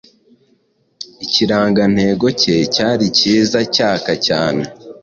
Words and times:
Ikirangantego 1.25 2.27
cyari 2.73 3.05
cyizacyaka 3.17 4.11
cyane 4.27 4.63